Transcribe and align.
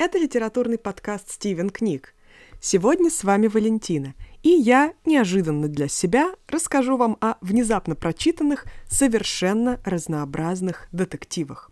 Это 0.00 0.16
литературный 0.16 0.78
подкаст 0.78 1.30
«Стивен 1.30 1.68
книг». 1.68 2.14
Сегодня 2.58 3.10
с 3.10 3.22
вами 3.22 3.48
Валентина, 3.48 4.14
и 4.42 4.48
я, 4.48 4.94
неожиданно 5.04 5.68
для 5.68 5.88
себя, 5.88 6.32
расскажу 6.48 6.96
вам 6.96 7.18
о 7.20 7.34
внезапно 7.42 7.94
прочитанных, 7.94 8.64
совершенно 8.88 9.78
разнообразных 9.84 10.88
детективах. 10.90 11.70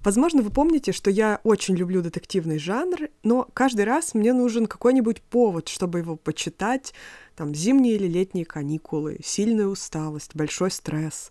Возможно, 0.00 0.42
вы 0.42 0.50
помните, 0.50 0.92
что 0.92 1.10
я 1.10 1.40
очень 1.44 1.76
люблю 1.76 2.02
детективный 2.02 2.58
жанр, 2.58 3.08
но 3.22 3.48
каждый 3.54 3.86
раз 3.86 4.12
мне 4.12 4.34
нужен 4.34 4.66
какой-нибудь 4.66 5.22
повод, 5.22 5.68
чтобы 5.68 6.00
его 6.00 6.14
почитать, 6.16 6.92
там 7.36 7.54
зимние 7.54 7.96
или 7.96 8.06
летние 8.06 8.44
каникулы, 8.44 9.18
сильная 9.24 9.66
усталость, 9.66 10.36
большой 10.36 10.70
стресс. 10.70 11.30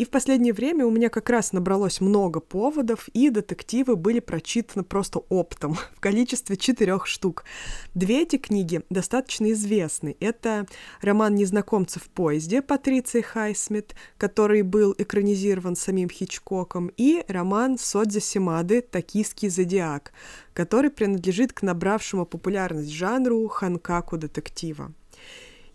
И 0.00 0.04
в 0.06 0.08
последнее 0.08 0.54
время 0.54 0.86
у 0.86 0.90
меня 0.90 1.10
как 1.10 1.28
раз 1.28 1.52
набралось 1.52 2.00
много 2.00 2.40
поводов, 2.40 3.08
и 3.08 3.28
детективы 3.28 3.96
были 3.96 4.20
прочитаны 4.20 4.82
просто 4.82 5.18
оптом 5.28 5.74
в 5.94 6.00
количестве 6.00 6.56
четырех 6.56 7.06
штук. 7.06 7.44
Две 7.94 8.22
эти 8.22 8.38
книги 8.38 8.80
достаточно 8.88 9.52
известны. 9.52 10.16
Это 10.18 10.66
роман 11.02 11.34
«Незнакомцы 11.34 12.00
в 12.00 12.08
поезде» 12.08 12.62
Патриции 12.62 13.20
Хайсмит, 13.20 13.94
который 14.16 14.62
был 14.62 14.94
экранизирован 14.96 15.76
самим 15.76 16.08
Хичкоком, 16.08 16.90
и 16.96 17.22
роман 17.28 17.76
Содзи 17.76 18.20
Симады 18.20 18.80
«Токийский 18.80 19.50
зодиак», 19.50 20.14
который 20.54 20.88
принадлежит 20.88 21.52
к 21.52 21.60
набравшему 21.60 22.24
популярность 22.24 22.90
жанру 22.90 23.46
ханкаку 23.48 24.16
детектива. 24.16 24.94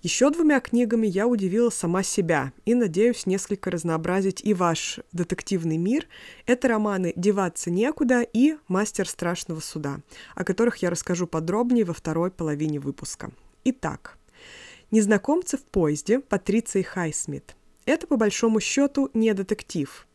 Еще 0.06 0.30
двумя 0.30 0.60
книгами 0.60 1.08
я 1.08 1.26
удивила 1.26 1.72
сама 1.72 2.04
себя 2.04 2.54
и 2.64 2.76
надеюсь 2.76 3.26
несколько 3.26 3.72
разнообразить 3.72 4.40
и 4.44 4.54
ваш 4.54 5.00
детективный 5.14 5.78
мир. 5.78 6.08
Это 6.46 6.68
романы 6.68 7.12
«Деваться 7.16 7.72
некуда» 7.72 8.22
и 8.22 8.58
«Мастер 8.68 9.10
страшного 9.10 9.62
суда», 9.62 10.02
о 10.36 10.44
которых 10.44 10.78
я 10.84 10.92
расскажу 10.92 11.26
подробнее 11.26 11.86
во 11.86 11.96
второй 11.96 12.30
половине 12.30 12.80
выпуска. 12.80 13.32
Итак, 13.64 14.20
«Незнакомцы 14.92 15.58
в 15.58 15.64
поезде» 15.64 16.20
Патриции 16.20 16.84
Хайсмит. 16.84 17.56
Это, 17.88 18.06
по 18.06 18.16
большому 18.16 18.60
счету, 18.60 19.10
не 19.16 19.34
детектив. 19.34 20.06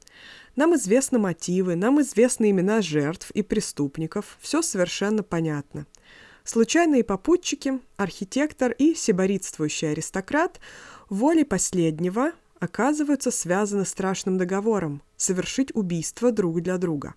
Нам 0.54 0.76
известны 0.76 1.18
мотивы, 1.18 1.74
нам 1.74 2.00
известны 2.00 2.52
имена 2.52 2.80
жертв 2.80 3.32
и 3.32 3.42
преступников, 3.42 4.38
все 4.40 4.62
совершенно 4.62 5.24
понятно– 5.24 5.88
Случайные 6.44 7.04
попутчики, 7.04 7.80
архитектор 7.96 8.72
и 8.72 8.94
сиборитствующий 8.94 9.92
аристократ 9.92 10.60
волей 11.08 11.44
последнего 11.44 12.32
оказываются 12.58 13.30
связаны 13.30 13.84
страшным 13.84 14.38
договором– 14.38 15.02
совершить 15.16 15.74
убийство 15.74 16.32
друг 16.32 16.60
для 16.62 16.78
друга. 16.78 17.14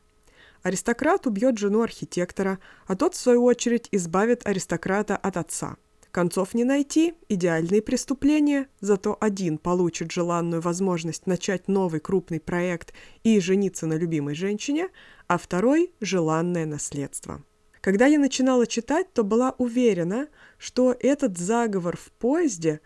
Аристократ 0.62 1.28
убьет 1.28 1.58
жену 1.58 1.82
архитектора, 1.82 2.60
а 2.88 2.96
тот, 2.96 3.16
в 3.16 3.20
свою 3.20 3.44
очередь, 3.44 3.90
избавит 3.92 4.48
аристократа 4.48 5.18
от 5.18 5.38
отца. 5.38 5.76
Концов 6.12 6.54
не 6.54 6.64
найти, 6.64 7.16
идеальные 7.28 7.82
преступления, 7.82 8.68
зато 8.80 9.18
один 9.20 9.58
получит 9.58 10.12
желанную 10.12 10.62
возможность 10.62 11.28
начать 11.28 11.68
новый 11.68 12.00
крупный 12.00 12.40
проект 12.40 12.94
и 13.24 13.40
жениться 13.40 13.88
на 13.88 13.96
любимой 13.96 14.36
женщине, 14.36 14.90
а 15.28 15.38
второй– 15.38 15.92
желанное 16.02 16.66
наследство. 16.66 17.44
Когда 17.84 18.06
я 18.06 18.18
начинала 18.18 18.66
читать, 18.66 19.12
то 19.12 19.26
была 19.26 19.56
уверена, 19.58 20.30
что 20.58 20.96
этот 20.98 21.38
заговор 21.38 21.98
в 21.98 22.14
поезде 22.14 22.80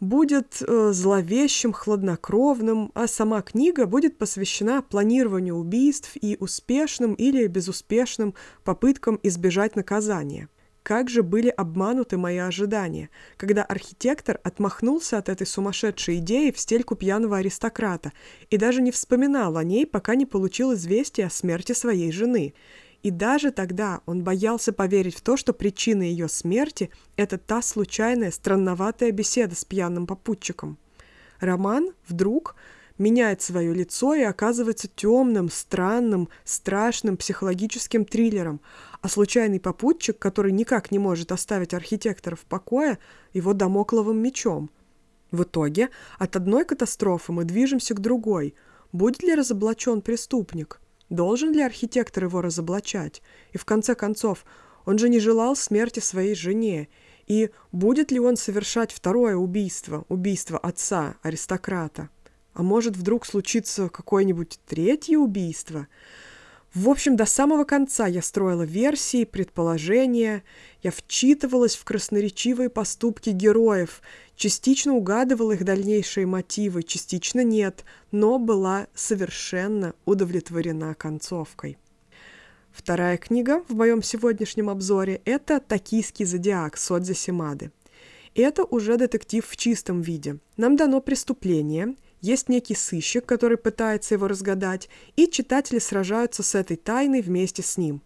будет 0.00 0.60
э, 0.60 0.90
зловещим, 0.92 1.72
хладнокровным, 1.72 2.90
а 2.94 3.06
сама 3.06 3.40
книга 3.42 3.86
будет 3.86 4.18
посвящена 4.18 4.82
планированию 4.82 5.54
убийств 5.54 6.16
и 6.20 6.36
успешным 6.40 7.14
или 7.14 7.46
безуспешным 7.46 8.34
попыткам 8.64 9.20
избежать 9.22 9.76
наказания. 9.76 10.48
Как 10.82 11.08
же 11.08 11.22
были 11.22 11.48
обмануты 11.48 12.16
мои 12.16 12.38
ожидания, 12.38 13.10
когда 13.36 13.62
архитектор 13.62 14.40
отмахнулся 14.42 15.18
от 15.18 15.28
этой 15.28 15.46
сумасшедшей 15.46 16.18
идеи 16.18 16.50
в 16.50 16.58
стельку 16.58 16.96
пьяного 16.96 17.36
аристократа 17.36 18.12
и 18.50 18.56
даже 18.56 18.82
не 18.82 18.90
вспоминал 18.90 19.56
о 19.56 19.62
ней, 19.62 19.86
пока 19.86 20.16
не 20.16 20.26
получил 20.26 20.74
известие 20.74 21.28
о 21.28 21.30
смерти 21.30 21.74
своей 21.74 22.10
жены– 22.10 22.54
и 23.02 23.10
даже 23.10 23.50
тогда 23.50 24.00
он 24.06 24.22
боялся 24.22 24.72
поверить 24.72 25.16
в 25.16 25.22
то, 25.22 25.36
что 25.36 25.52
причина 25.52 26.02
ее 26.02 26.28
смерти– 26.28 26.90
это 27.16 27.36
та 27.36 27.60
случайная, 27.60 28.30
странноватая 28.30 29.10
беседа 29.10 29.56
с 29.56 29.64
пьяным 29.64 30.06
попутчиком. 30.06 30.78
Роман 31.40 31.90
вдруг 32.06 32.54
меняет 32.98 33.42
свое 33.42 33.74
лицо 33.74 34.14
и 34.14 34.22
оказывается 34.22 34.86
темным, 34.86 35.50
странным, 35.50 36.28
страшным 36.44 37.16
психологическим 37.16 38.04
триллером, 38.04 38.60
а 39.00 39.08
случайный 39.08 39.58
попутчик, 39.58 40.18
который 40.18 40.52
никак 40.52 40.92
не 40.92 41.00
может 41.00 41.32
оставить 41.32 41.74
архитектора 41.74 42.36
в 42.36 42.44
покое, 42.44 42.98
его 43.32 43.52
домокловым 43.54 44.18
мечом. 44.18 44.70
В 45.32 45.42
итоге 45.42 45.88
от 46.18 46.36
одной 46.36 46.64
катастрофы 46.64 47.32
мы 47.32 47.44
движемся 47.44 47.94
к 47.94 48.00
другой. 48.00 48.54
Будет 48.92 49.22
ли 49.22 49.34
разоблачен 49.34 50.02
преступник? 50.02 50.81
Должен 51.12 51.52
ли 51.52 51.60
архитектор 51.60 52.24
его 52.24 52.40
разоблачать? 52.40 53.20
И 53.52 53.58
в 53.58 53.66
конце 53.66 53.94
концов, 53.94 54.46
он 54.86 54.96
же 54.96 55.10
не 55.10 55.20
желал 55.20 55.54
смерти 55.54 56.00
своей 56.00 56.34
жене. 56.34 56.88
И 57.26 57.50
будет 57.70 58.10
ли 58.10 58.18
он 58.18 58.38
совершать 58.38 58.92
второе 58.92 59.36
убийство, 59.36 60.06
убийство 60.08 60.56
отца, 60.56 61.16
аристократа? 61.20 62.08
А 62.54 62.62
может, 62.62 62.96
вдруг 62.96 63.26
случится 63.26 63.90
какое-нибудь 63.90 64.58
третье 64.66 65.18
убийство? 65.18 65.86
В 66.72 66.88
общем, 66.88 67.14
до 67.16 67.26
самого 67.26 67.64
конца 67.64 68.06
я 68.06 68.22
строила 68.22 68.62
версии, 68.62 69.24
предположения, 69.24 70.42
я 70.82 70.90
вчитывалась 70.90 71.76
в 71.76 71.84
красноречивые 71.84 72.70
поступки 72.70 73.28
героев, 73.28 74.00
частично 74.42 74.94
угадывала 74.94 75.52
их 75.52 75.64
дальнейшие 75.64 76.26
мотивы, 76.26 76.82
частично 76.82 77.44
нет, 77.44 77.84
но 78.10 78.40
была 78.40 78.88
совершенно 78.92 79.94
удовлетворена 80.04 80.94
концовкой. 80.94 81.78
Вторая 82.72 83.18
книга 83.18 83.62
в 83.68 83.76
моем 83.76 84.02
сегодняшнем 84.02 84.68
обзоре– 84.68 85.20
это 85.26 85.60
«Токийский 85.60 86.24
зодиак» 86.24 86.76
Содзи 86.76 87.12
Симады. 87.12 87.70
Это 88.34 88.64
уже 88.64 88.96
детектив 88.96 89.46
в 89.46 89.56
чистом 89.56 90.00
виде. 90.00 90.38
Нам 90.56 90.76
дано 90.76 91.00
преступление– 91.00 91.94
есть 92.20 92.48
некий 92.48 92.74
сыщик, 92.74 93.24
который 93.26 93.58
пытается 93.58 94.14
его 94.14 94.26
разгадать, 94.26 94.88
и 95.14 95.28
читатели 95.28 95.78
сражаются 95.78 96.42
с 96.42 96.56
этой 96.56 96.76
тайной 96.76 97.20
вместе 97.20 97.62
с 97.62 97.76
ним. 97.76 98.02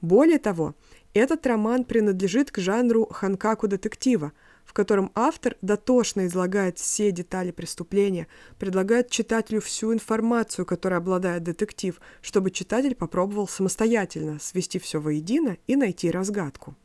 Более 0.00 0.38
того, 0.38 0.76
этот 1.14 1.46
роман 1.46 1.84
принадлежит 1.84 2.50
к 2.52 2.58
жанру 2.58 3.06
ханкаку-детектива, 3.06 4.32
в 4.64 4.72
котором 4.72 5.12
автор 5.14 5.56
дотошно 5.62 6.26
излагает 6.26 6.78
все 6.78 7.10
детали 7.10 7.50
преступления, 7.50 8.26
предлагает 8.58 9.10
читателю 9.10 9.60
всю 9.60 9.92
информацию, 9.92 10.66
которой 10.66 10.94
обладает 10.94 11.42
детектив, 11.42 12.00
чтобы 12.20 12.50
читатель 12.50 12.94
попробовал 12.94 13.48
самостоятельно 13.48 14.38
свести 14.40 14.78
все 14.78 15.00
воедино 15.00 15.56
и 15.66 15.76
найти 15.76 16.10
разгадку. 16.10 16.76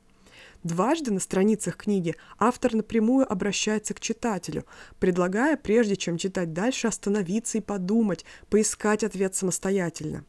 Дважды 0.63 1.11
на 1.11 1.19
страницах 1.19 1.77
книги 1.77 2.15
автор 2.39 2.73
напрямую 2.73 3.31
обращается 3.31 3.93
к 3.93 3.99
читателю, 3.99 4.65
предлагая, 4.99 5.55
прежде 5.55 5.95
чем 5.95 6.17
читать 6.17 6.51
дальше, 6.51 6.87
остановиться 6.87 7.59
и 7.59 7.61
подумать, 7.61 8.25
поискать 8.49 9.03
ответ 9.03 9.35
самостоятельно. 9.35 10.25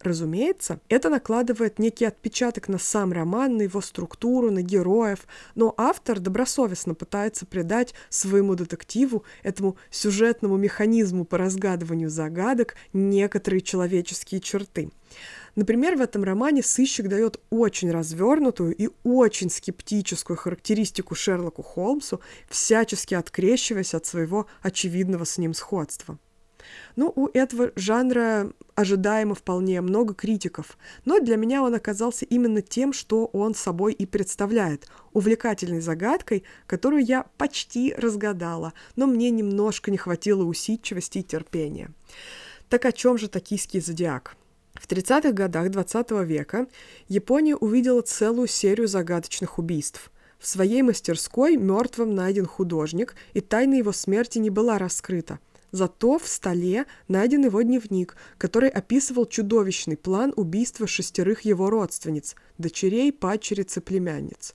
Разумеется, 0.00 0.80
это 0.88 1.08
накладывает 1.08 1.80
некий 1.80 2.04
отпечаток 2.04 2.68
на 2.68 2.78
сам 2.78 3.12
роман, 3.12 3.56
на 3.56 3.62
его 3.62 3.80
структуру, 3.80 4.50
на 4.50 4.62
героев, 4.62 5.26
но 5.56 5.74
автор 5.76 6.20
добросовестно 6.20 6.94
пытается 6.94 7.46
придать 7.46 7.94
своему 8.08 8.54
детективу, 8.54 9.24
этому 9.42 9.76
сюжетному 9.90 10.56
механизму 10.56 11.24
по 11.24 11.36
разгадыванию 11.36 12.10
загадок, 12.10 12.76
некоторые 12.92 13.60
человеческие 13.60 14.40
черты. 14.40 14.90
Например, 15.56 15.96
в 15.96 16.00
этом 16.00 16.22
романе 16.22 16.62
сыщик 16.62 17.08
дает 17.08 17.40
очень 17.50 17.90
развернутую 17.90 18.76
и 18.76 18.90
очень 19.02 19.50
скептическую 19.50 20.36
характеристику 20.36 21.16
Шерлоку 21.16 21.62
Холмсу, 21.62 22.20
всячески 22.48 23.14
открещиваясь 23.14 23.94
от 23.94 24.06
своего 24.06 24.46
очевидного 24.62 25.24
с 25.24 25.38
ним 25.38 25.54
сходства. 25.54 26.18
Ну, 26.96 27.12
у 27.14 27.28
этого 27.28 27.72
жанра 27.76 28.52
ожидаемо 28.74 29.34
вполне 29.34 29.80
много 29.80 30.14
критиков, 30.14 30.78
но 31.04 31.20
для 31.20 31.36
меня 31.36 31.62
он 31.62 31.74
оказался 31.74 32.24
именно 32.24 32.62
тем, 32.62 32.92
что 32.92 33.26
он 33.26 33.54
собой 33.54 33.92
и 33.92 34.06
представляет, 34.06 34.86
увлекательной 35.12 35.80
загадкой, 35.80 36.44
которую 36.66 37.04
я 37.04 37.26
почти 37.36 37.94
разгадала, 37.96 38.72
но 38.96 39.06
мне 39.06 39.30
немножко 39.30 39.90
не 39.90 39.96
хватило 39.96 40.44
усидчивости 40.44 41.18
и 41.18 41.22
терпения. 41.22 41.90
Так 42.68 42.84
о 42.84 42.92
чем 42.92 43.18
же 43.18 43.28
токийский 43.28 43.80
зодиак? 43.80 44.36
В 44.74 44.86
30-х 44.86 45.32
годах 45.32 45.70
20 45.70 46.10
века 46.24 46.66
Япония 47.08 47.56
увидела 47.56 48.02
целую 48.02 48.46
серию 48.46 48.86
загадочных 48.86 49.58
убийств. 49.58 50.10
В 50.38 50.46
своей 50.46 50.82
мастерской 50.82 51.56
мертвым 51.56 52.14
найден 52.14 52.46
художник, 52.46 53.16
и 53.32 53.40
тайна 53.40 53.74
его 53.74 53.92
смерти 53.92 54.38
не 54.38 54.50
была 54.50 54.78
раскрыта. 54.78 55.40
Зато 55.70 56.18
в 56.18 56.26
столе 56.26 56.86
найден 57.08 57.44
его 57.44 57.60
дневник, 57.62 58.16
который 58.38 58.70
описывал 58.70 59.26
чудовищный 59.26 59.96
план 59.96 60.32
убийства 60.36 60.86
шестерых 60.86 61.42
его 61.42 61.68
родственниц, 61.68 62.36
дочерей, 62.56 63.12
падчериц 63.12 63.76
и 63.76 63.80
племянниц. 63.80 64.54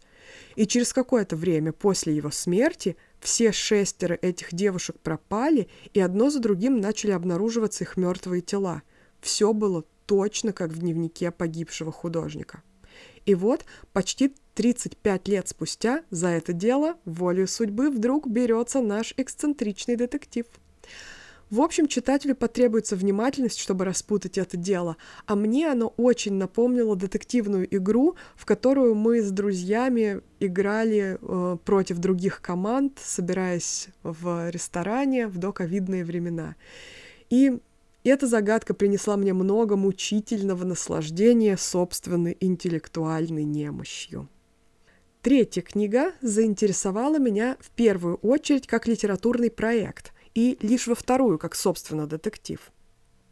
И 0.56 0.66
через 0.66 0.92
какое-то 0.92 1.36
время 1.36 1.72
после 1.72 2.16
его 2.16 2.32
смерти 2.32 2.98
все 3.20 3.52
шестеро 3.52 4.18
этих 4.22 4.54
девушек 4.54 5.00
пропали, 5.00 5.68
и 5.94 6.00
одно 6.00 6.30
за 6.30 6.40
другим 6.40 6.80
начали 6.80 7.12
обнаруживаться 7.12 7.84
их 7.84 7.96
мертвые 7.96 8.42
тела. 8.42 8.82
Все 9.22 9.54
было 9.54 9.86
точно 10.08 10.52
как 10.52 10.72
в 10.72 10.80
дневнике 10.80 11.32
погибшего 11.32 11.92
художника. 11.92 12.64
И 13.26 13.36
вот 13.36 13.66
почти 13.94 14.36
35 14.56 15.28
лет 15.28 15.48
спустя 15.48 16.04
за 16.10 16.28
это 16.30 16.54
дело 16.54 16.96
волею 17.06 17.48
судьбы 17.48 17.90
вдруг 17.90 18.28
берется 18.28 18.82
наш 18.82 19.14
эксцентричный 19.16 19.96
детектив– 19.96 20.46
в 21.54 21.62
общем, 21.62 21.88
читателю 21.88 22.36
потребуется 22.36 22.96
внимательность, 22.96 23.60
чтобы 23.60 23.86
распутать 23.86 24.40
это 24.40 24.58
дело, 24.58 24.98
а 25.28 25.36
мне 25.36 25.72
оно 25.72 25.94
очень 25.98 26.34
напомнило 26.34 26.96
детективную 26.96 27.68
игру, 27.76 28.16
в 28.36 28.46
которую 28.46 28.96
мы 28.96 29.22
с 29.22 29.30
друзьями 29.30 30.22
играли 30.40 31.20
э, 31.22 31.58
против 31.64 32.00
других 32.00 32.42
команд, 32.42 32.98
собираясь 33.00 33.90
в 34.02 34.50
ресторане 34.50 35.28
в 35.28 35.38
доковидные 35.38 36.04
времена. 36.04 36.56
И 37.30 37.60
эта 38.04 38.26
загадка 38.26 38.74
принесла 38.74 39.16
мне 39.16 39.34
много 39.34 39.76
мучительного 39.76 40.66
наслаждения 40.66 41.56
собственной 41.56 42.36
интеллектуальной 42.40 43.44
немощью. 43.44 44.28
Третья 45.22 45.62
книга 45.62 46.14
заинтересовала 46.22 47.20
меня 47.20 47.58
в 47.60 47.70
первую 47.70 48.16
очередь 48.16 48.66
как 48.66 48.88
литературный 48.88 49.52
проект– 49.52 50.13
и 50.36 50.58
лишь 50.62 50.88
во 50.88 50.96
вторую, 50.96 51.38
как, 51.38 51.56
собственно, 51.56 52.08
детектив. 52.08 52.60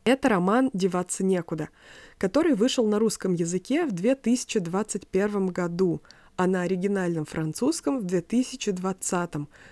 Это 0.03 0.29
роман 0.29 0.71
«Деваться 0.73 1.23
некуда», 1.23 1.69
который 2.17 2.55
вышел 2.55 2.87
на 2.87 2.97
русском 2.97 3.33
языке 3.33 3.85
в 3.85 3.91
2021 3.91 5.47
году, 5.47 6.01
а 6.37 6.47
на 6.47 6.63
оригинальном 6.63 7.25
французском 7.25 7.99
в 7.99 8.05
2020, 8.05 9.29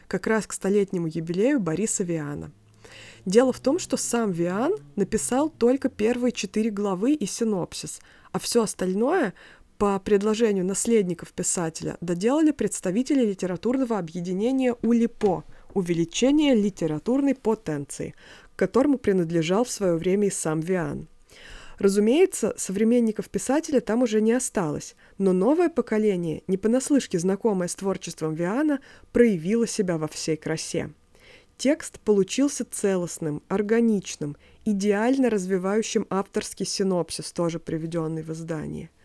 как 0.08 0.28
раз 0.28 0.46
к 0.46 0.54
столетнему 0.54 1.08
юбилею 1.08 1.60
Бориса 1.60 2.04
Виана. 2.04 2.52
Дело 3.26 3.52
в 3.52 3.60
том, 3.60 3.80
что 3.80 3.98
сам 3.98 4.32
Виан 4.32 4.74
написал 4.96 5.50
только 5.50 5.90
первые 5.90 6.32
четыре 6.32 6.70
главы 6.70 7.14
и 7.14 7.26
синопсис, 7.26 8.00
а 8.32 8.40
все 8.40 8.64
остальное 8.64 9.34
по 9.80 10.00
предложению 10.00 10.66
наследников 10.66 11.32
писателя 11.34 11.98
доделали 12.02 12.52
представители 12.52 13.26
литературного 13.26 13.98
объединения 13.98 14.76
«Улипо», 14.82 15.44
увеличение 15.74 16.56
литературной 16.56 17.36
потенции, 17.36 18.16
к 18.56 18.60
которому 18.60 18.98
принадлежал 18.98 19.64
в 19.64 19.72
свое 19.72 19.96
время 19.96 20.28
и 20.28 20.32
сам 20.32 20.60
Виан. 20.60 21.08
Разумеется, 21.78 22.54
современников 22.58 23.30
писателя 23.30 23.80
там 23.80 24.04
уже 24.04 24.20
не 24.20 24.34
осталось, 24.34 24.96
но 25.18 25.32
новое 25.32 25.70
поколение, 25.70 26.44
не 26.48 26.58
понаслышке 26.58 27.18
знакомое 27.20 27.70
с 27.70 27.76
творчеством 27.76 28.34
Виана, 28.36 28.80
проявило 29.14 29.66
себя 29.66 29.98
во 29.98 30.10
всей 30.10 30.36
красе. 30.36 30.92
Текст 31.58 32.00
получился 32.00 32.66
целостным, 32.70 33.42
органичным, 33.48 34.36
идеально 34.66 35.30
развивающим 35.30 36.06
авторский 36.10 36.66
синопсис, 36.66 37.32
тоже 37.32 37.60
приведенный 37.60 38.24
в 38.24 38.32
издании– 38.32 38.90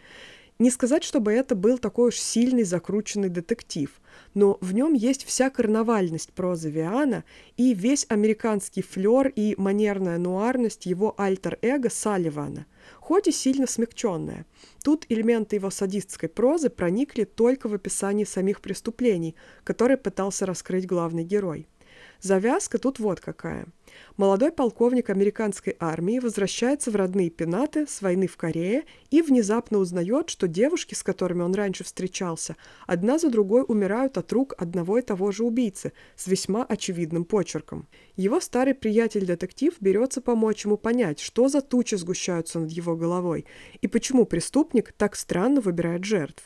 не 0.59 0.71
сказать, 0.71 1.03
чтобы 1.03 1.33
это 1.33 1.55
был 1.55 1.79
такой 1.79 2.09
уж 2.09 2.17
сильный 2.17 2.63
закрученный 2.63 3.29
детектив, 3.29 3.91
но 4.35 4.59
в 4.61 4.73
нем 4.73 4.95
есть 4.95 5.25
вся 5.25 5.51
карнавальность 5.51 6.33
прозы 6.33 6.71
Виана 6.71 7.25
и 7.57 7.75
весь 7.75 8.07
американский 8.09 8.83
флер 8.83 9.29
и 9.29 9.55
манерная 9.57 10.19
нуарность 10.19 10.87
его 10.87 11.15
альтер-эго 11.19 11.91
Салливана, 11.91 12.67
хоть 13.01 13.27
и 13.27 13.33
сильно 13.33 13.67
смягченная. 13.67 14.47
Тут 14.83 15.07
элементы 15.09 15.57
его 15.57 15.71
садистской 15.71 16.29
прозы 16.29 16.71
проникли 16.71 17.25
только 17.25 17.69
в 17.69 17.75
описании 17.75 18.25
самих 18.25 18.61
преступлений, 18.61 19.35
которые 19.65 19.97
пытался 19.97 20.47
раскрыть 20.47 20.87
главный 20.87 21.25
герой. 21.25 21.69
Завязка 22.25 22.79
тут 22.79 22.99
вот 22.99 23.21
какая– 23.21 23.67
Молодой 24.17 24.53
полковник 24.53 25.11
американской 25.11 25.77
армии 25.81 26.21
возвращается 26.21 26.91
в 26.91 26.97
родные 26.97 27.31
пенаты 27.31 27.87
с 27.87 28.01
войны 28.01 28.29
в 28.29 28.37
Корее 28.37 28.85
и 29.11 29.23
внезапно 29.23 29.79
узнает, 29.79 30.31
что 30.31 30.47
девушки, 30.47 30.95
с 30.95 31.03
которыми 31.03 31.43
он 31.43 31.55
раньше 31.55 31.83
встречался, 31.83 32.57
одна 32.87 33.19
за 33.19 33.29
другой 33.31 33.65
умирают 33.67 34.17
от 34.17 34.33
рук 34.33 34.55
одного 34.57 34.99
и 34.99 35.03
того 35.03 35.33
же 35.33 35.45
убийцы 35.45 35.93
с 36.15 36.29
весьма 36.29 36.65
очевидным 36.65 37.25
почерком. 37.25 37.89
Его 38.17 38.41
старый 38.41 38.75
приятель-детектив 38.75 39.75
берется 39.81 40.21
помочь 40.21 40.65
ему 40.65 40.77
понять, 40.77 41.19
что 41.19 41.49
за 41.49 41.61
тучи 41.61 41.97
сгущаются 41.97 42.61
над 42.61 42.71
его 42.71 42.97
головой 42.97 43.47
и 43.81 43.89
почему 43.89 44.27
преступник 44.27 44.93
так 44.93 45.17
странно 45.17 45.61
выбирает 45.61 46.05
жертв. 46.05 46.45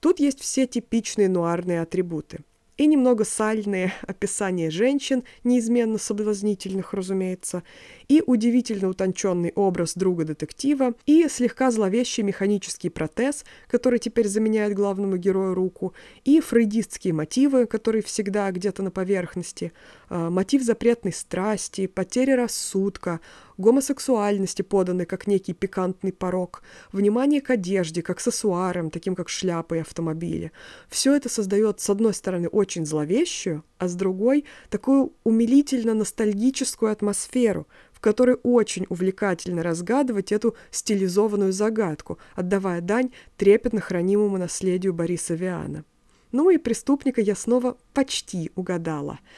Тут 0.00 0.20
есть 0.20 0.40
все 0.40 0.66
типичные 0.66 1.28
нуарные 1.28 1.80
атрибуты– 1.80 2.40
и 2.78 2.86
немного 2.86 3.24
сальные 3.24 3.92
описания 4.06 4.70
женщин, 4.70 5.24
неизменно 5.44 5.98
соблазнительных, 5.98 6.94
разумеется, 6.94 7.62
и 8.08 8.22
удивительно 8.26 8.88
утонченный 8.88 9.52
образ 9.54 9.94
друга-детектива, 9.94 10.94
и 11.06 11.28
слегка 11.28 11.70
зловещий 11.70 12.22
механический 12.22 12.88
протез, 12.88 13.44
который 13.68 13.98
теперь 13.98 14.26
заменяет 14.26 14.74
главному 14.74 15.16
герою 15.16 15.54
руку, 15.54 15.94
и 16.24 16.40
фрейдистские 16.40 17.12
мотивы, 17.12 17.66
которые 17.66 18.02
всегда 18.02 18.50
где-то 18.50 18.82
на 18.82 18.90
поверхности, 18.90 19.72
а, 20.08 20.30
мотив 20.30 20.62
запретной 20.62 21.12
страсти, 21.12 21.86
потери 21.86 22.32
рассудка, 22.32 23.20
гомосексуальности, 23.58 24.62
поданной 24.62 25.06
как 25.06 25.26
некий 25.26 25.52
пикантный 25.52 26.12
порог, 26.12 26.62
внимание 26.90 27.40
к 27.40 27.50
одежде, 27.50 28.02
к 28.02 28.10
аксессуарам, 28.10 28.90
таким 28.90 29.14
как 29.14 29.28
шляпы 29.28 29.76
и 29.76 29.80
автомобили. 29.80 30.52
Все 30.88 31.14
это 31.14 31.28
создает, 31.28 31.80
с 31.80 31.90
одной 31.90 32.14
стороны, 32.14 32.48
очень 32.48 32.61
зловещую, 32.64 33.64
а 33.78 33.88
с 33.88 33.94
другой– 33.94 34.44
такую 34.70 35.12
умилительно-ностальгическую 35.24 36.90
атмосферу, 36.90 37.66
в 37.92 38.00
которой 38.00 38.36
очень 38.42 38.86
увлекательно 38.88 39.62
разгадывать 39.62 40.32
эту 40.32 40.56
стилизованную 40.70 41.52
загадку, 41.52 42.18
отдавая 42.34 42.80
дань 42.80 43.10
трепетно 43.36 43.80
хранимому 43.80 44.38
наследию 44.38 44.94
Бориса 44.94 45.34
Виана. 45.34 45.84
Ну 46.30 46.50
и 46.50 46.58
преступника 46.58 47.20
я 47.20 47.34
снова 47.34 47.76
почти 47.92 48.50
угадала– 48.54 49.18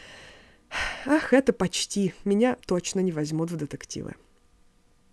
Ах, 1.07 1.33
это 1.33 1.53
почти. 1.53 2.15
Меня 2.25 2.57
точно 2.67 3.01
не 3.01 3.13
возьмут 3.13 3.51
в 3.51 3.57
детективы. 3.57 4.15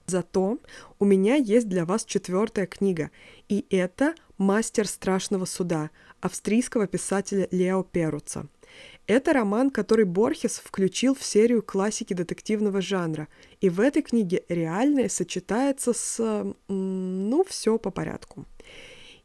Зато 0.08 0.58
у 1.00 1.06
меня 1.06 1.36
есть 1.36 1.68
для 1.70 1.86
вас 1.86 2.06
четвертая 2.06 2.66
книга, 2.66 3.12
и 3.48 3.66
это 3.70 4.16
«Мастер 4.38 4.88
страшного 4.88 5.46
суда» 5.46 5.90
австрийского 6.20 6.88
писателя 6.88 7.48
Лео 7.52 7.84
Перуца. 7.84 8.48
Это 9.08 9.34
роман, 9.34 9.70
который 9.70 10.06
Борхес 10.06 10.60
включил 10.60 11.16
в 11.16 11.24
серию 11.24 11.62
классики 11.62 12.14
детективного 12.14 12.82
жанра, 12.82 13.28
и 13.60 13.70
в 13.70 13.80
этой 13.80 14.02
книге 14.02 14.44
реальное 14.48 15.10
сочетается 15.10 15.94
с... 15.94 16.54
ну, 16.68 17.44
все 17.44 17.78
по 17.78 17.92
порядку. 17.92 18.46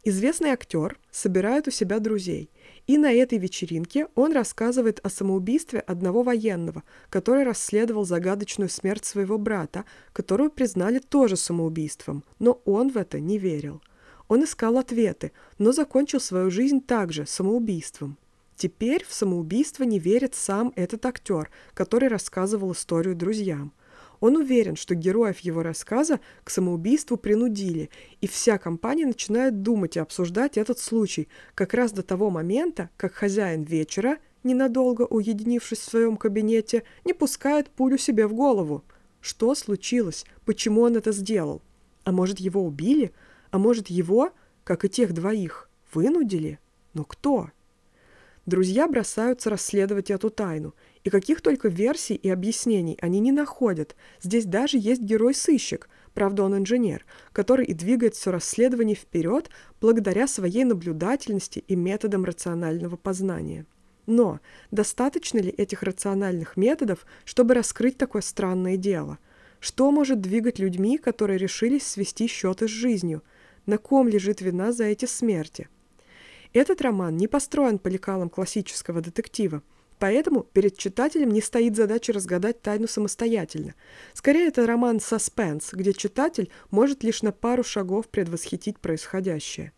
Известный 0.05 0.51
актер 0.51 0.99
собирает 1.11 1.69
у 1.69 1.71
себя 1.71 1.99
друзей, 1.99 2.51
и 2.87 2.99
на 2.99 3.13
этой 3.13 3.39
вечеринке 3.39 4.07
он 4.15 4.33
рассказывает 4.33 5.01
о 5.03 5.11
самоубийстве 5.11 5.81
одного 5.81 6.23
военного, 6.23 6.85
который 7.11 7.45
расследовал 7.45 8.05
загадочную 8.05 8.69
смерть 8.69 9.05
своего 9.05 9.39
брата, 9.39 9.85
которую 10.13 10.51
признали 10.51 10.99
тоже 10.99 11.37
самоубийством, 11.37 12.25
но 12.39 12.61
он 12.65 12.91
в 12.91 12.97
это 12.97 13.19
не 13.19 13.39
верил. 13.39 13.83
Он 14.29 14.45
искал 14.45 14.79
ответы, 14.79 15.33
но 15.59 15.73
закончил 15.73 16.21
свою 16.21 16.51
жизнь 16.51 16.81
также 16.81 17.27
самоубийством. 17.27 18.19
Теперь 18.57 19.05
в 19.05 19.13
самоубийство 19.13 19.85
не 19.85 19.99
верит 19.99 20.35
сам 20.35 20.73
этот 20.77 21.05
актер, 21.07 21.51
который 21.75 22.09
рассказывал 22.09 22.73
историю 22.73 23.15
друзьям– 23.15 23.73
он 24.21 24.37
уверен, 24.37 24.77
что 24.77 24.95
героев 24.95 25.41
его 25.41 25.63
рассказа 25.63 26.21
к 26.45 26.51
самоубийству 26.51 27.17
принудили, 27.17 27.91
и 28.21 28.27
вся 28.27 28.59
компания 28.59 29.07
начинает 29.07 29.63
думать 29.63 29.97
и 29.97 30.01
обсуждать 30.01 30.57
этот 30.57 30.79
случай 30.79 31.29
как 31.55 31.75
раз 31.75 31.93
до 31.93 32.03
того 32.03 32.31
момента, 32.31 32.91
как 32.97 33.15
хозяин 33.15 33.63
вечера, 33.63 34.19
ненадолго 34.45 35.03
уединившись 35.03 35.81
в 35.81 35.91
своем 35.91 36.17
кабинете, 36.17 36.85
не 37.05 37.13
пускает 37.13 37.69
пулю 37.71 37.99
себе 37.99 38.27
в 38.27 38.35
голову. 38.35 38.85
Что 39.21 39.55
случилось? 39.55 40.25
Почему 40.45 40.83
он 40.83 40.97
это 40.97 41.13
сделал? 41.13 41.63
А 42.05 42.13
может, 42.13 42.39
его 42.39 42.65
убили? 42.65 43.13
А 43.51 43.59
может, 43.59 43.89
его, 43.89 44.31
как 44.65 44.85
и 44.85 44.89
тех 44.89 45.13
двоих, 45.13 45.69
вынудили? 45.93 46.61
Но 46.95 47.05
кто? 47.05 47.51
Друзья 48.47 48.89
бросаются 48.89 49.51
расследовать 49.51 50.11
эту 50.11 50.31
тайну– 50.31 50.75
и 51.07 51.11
каких 51.11 51.41
только 51.41 51.69
версий 51.69 52.17
и 52.17 52.29
объяснений 52.29 52.99
они 53.01 53.21
не 53.21 53.31
находят. 53.31 53.95
Здесь 54.21 54.45
даже 54.45 54.77
есть 54.77 55.03
герой-сыщик, 55.03 55.89
правда 56.15 56.43
он 56.43 56.57
инженер, 56.57 57.07
который 57.33 57.65
и 57.65 57.75
двигает 57.75 58.17
все 58.17 58.33
расследование 58.33 58.97
вперед 58.97 59.49
благодаря 59.81 60.27
своей 60.27 60.65
наблюдательности 60.65 61.61
и 61.61 61.77
методам 61.77 62.25
рационального 62.25 62.97
познания. 62.97 63.67
Но 64.07 64.41
достаточно 64.73 65.39
ли 65.39 65.51
этих 65.51 65.85
рациональных 65.85 66.57
методов, 66.57 67.07
чтобы 67.25 67.55
раскрыть 67.55 67.97
такое 67.97 68.23
странное 68.23 68.77
дело? 68.77 69.19
Что 69.61 69.93
может 69.93 70.21
двигать 70.21 70.59
людьми, 70.59 70.99
которые 70.99 71.39
решились 71.39 71.87
свести 71.87 72.27
счеты 72.27 72.67
с 72.67 72.71
жизнью? 72.73 73.23
На 73.65 73.79
ком 73.79 74.09
лежит 74.09 74.41
вина 74.41 74.73
за 74.73 74.85
эти 74.87 75.05
смерти? 75.05 75.69
Этот 76.57 76.81
роман 76.81 77.19
не 77.19 77.29
построен 77.29 77.79
по 77.79 77.89
лекалам 77.89 78.31
классического 78.31 79.03
детектива, 79.03 79.63
Поэтому 79.99 80.43
перед 80.43 80.77
читателем 80.77 81.31
не 81.31 81.43
стоит 81.43 81.77
задача 81.77 82.15
разгадать 82.15 82.61
тайну 82.63 82.87
самостоятельно. 82.87 83.75
Скорее, 84.15 84.49
это 84.49 84.67
роман 84.67 85.01
«Саспенс», 85.01 85.73
где 85.73 85.95
читатель 85.95 86.51
может 86.71 87.03
лишь 87.03 87.23
на 87.23 87.33
пару 87.33 87.63
шагов 87.63 88.09
предвосхитить 88.09 88.79
происходящее. 88.79 89.73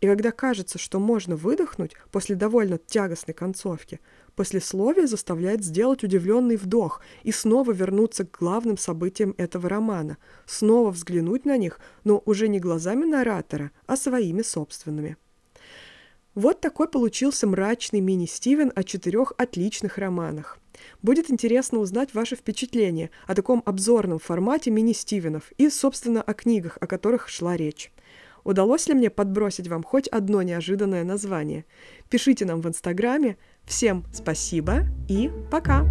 И 0.00 0.06
когда 0.06 0.30
кажется, 0.30 0.78
что 0.78 1.00
можно 1.00 1.34
выдохнуть 1.34 1.94
после 2.12 2.36
довольно 2.36 2.78
тягостной 2.78 3.34
концовки, 3.34 4.00
послесловие 4.36 5.08
заставляет 5.08 5.64
сделать 5.64 6.04
удивленный 6.04 6.56
вдох 6.56 7.02
и 7.22 7.32
снова 7.32 7.72
вернуться 7.72 8.24
к 8.24 8.38
главным 8.38 8.78
событиям 8.78 9.34
этого 9.36 9.68
романа, 9.68 10.16
снова 10.44 10.90
взглянуть 10.90 11.44
на 11.44 11.56
них, 11.56 11.80
но 12.04 12.22
уже 12.24 12.48
не 12.48 12.60
глазами 12.60 13.04
наратора, 13.04 13.70
а 13.86 13.96
своими 13.96 14.42
собственными. 14.42 15.16
Вот 16.36 16.60
такой 16.60 16.86
получился 16.86 17.46
мрачный 17.46 18.00
мини-Стивен 18.00 18.70
о 18.74 18.84
четырех 18.84 19.32
отличных 19.38 19.96
романах. 19.96 20.58
Будет 21.00 21.30
интересно 21.30 21.78
узнать 21.78 22.12
ваши 22.12 22.36
впечатления 22.36 23.10
о 23.26 23.34
таком 23.34 23.62
обзорном 23.64 24.18
формате 24.18 24.70
мини-Стивенов 24.70 25.50
и, 25.56 25.70
собственно, 25.70 26.20
о 26.20 26.34
книгах, 26.34 26.76
о 26.78 26.86
которых 26.86 27.30
шла 27.30 27.56
речь. 27.56 27.90
Удалось 28.44 28.86
ли 28.86 28.92
мне 28.92 29.08
подбросить 29.08 29.66
вам 29.66 29.82
хоть 29.82 30.08
одно 30.08 30.42
неожиданное 30.42 31.04
название? 31.04 31.64
Пишите 32.10 32.44
нам 32.44 32.60
в 32.60 32.68
Инстаграме. 32.68 33.38
Всем 33.64 34.04
спасибо 34.12 34.82
и 35.08 35.30
пока! 35.50 35.86